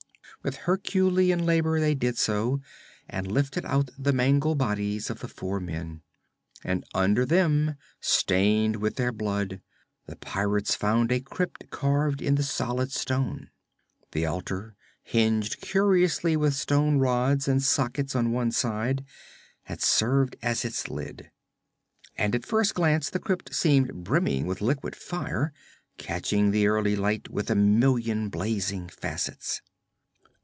[0.43, 2.61] With herculean labor they did so,
[3.07, 6.01] and lifted out the mangled bodies of the four men.
[6.63, 9.61] And under them, stained with their blood,
[10.07, 13.51] the pirates found a crypt carved in the solid stone.
[14.13, 19.05] The altar, hinged curiously with stone rods and sockets on one side,
[19.65, 21.29] had served as its lid.
[22.17, 25.53] And at first glance the crypt seemed brimming with liquid fire,
[25.99, 29.61] catching the early light with a million blazing facets.